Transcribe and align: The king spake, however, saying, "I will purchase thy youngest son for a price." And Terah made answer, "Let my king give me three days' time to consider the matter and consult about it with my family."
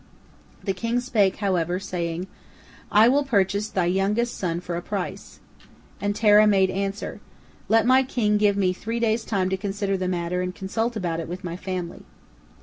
The 0.63 0.73
king 0.73 0.99
spake, 0.99 1.35
however, 1.35 1.79
saying, 1.79 2.25
"I 2.91 3.07
will 3.07 3.23
purchase 3.23 3.69
thy 3.69 3.85
youngest 3.85 4.35
son 4.35 4.59
for 4.59 4.75
a 4.75 4.81
price." 4.81 5.39
And 6.01 6.15
Terah 6.15 6.47
made 6.47 6.71
answer, 6.71 7.21
"Let 7.69 7.85
my 7.85 8.01
king 8.01 8.39
give 8.39 8.57
me 8.57 8.73
three 8.73 8.99
days' 8.99 9.23
time 9.25 9.49
to 9.51 9.57
consider 9.57 9.97
the 9.97 10.07
matter 10.07 10.41
and 10.41 10.55
consult 10.55 10.95
about 10.95 11.19
it 11.19 11.27
with 11.29 11.43
my 11.43 11.55
family." 11.55 12.01